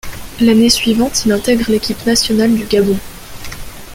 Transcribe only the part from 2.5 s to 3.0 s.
du Gabon.